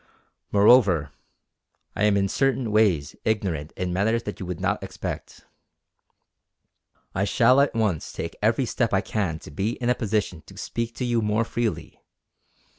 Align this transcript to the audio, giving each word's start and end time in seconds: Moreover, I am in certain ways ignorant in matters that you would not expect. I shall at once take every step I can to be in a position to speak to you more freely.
Moreover, 0.51 1.11
I 1.95 2.05
am 2.05 2.17
in 2.17 2.27
certain 2.27 2.71
ways 2.71 3.15
ignorant 3.23 3.71
in 3.77 3.93
matters 3.93 4.23
that 4.23 4.39
you 4.39 4.47
would 4.47 4.59
not 4.59 4.81
expect. 4.81 5.45
I 7.13 7.23
shall 7.23 7.61
at 7.61 7.75
once 7.75 8.11
take 8.11 8.35
every 8.41 8.65
step 8.65 8.95
I 8.95 9.01
can 9.01 9.37
to 9.37 9.51
be 9.51 9.73
in 9.73 9.91
a 9.91 9.93
position 9.93 10.41
to 10.47 10.57
speak 10.57 10.95
to 10.95 11.05
you 11.05 11.21
more 11.21 11.43
freely. 11.45 12.01